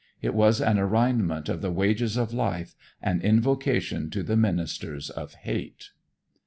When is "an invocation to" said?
3.03-4.23